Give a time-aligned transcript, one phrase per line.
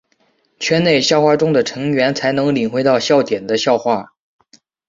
[0.59, 4.13] 圈内笑话中的成员才能领会到笑点的笑话。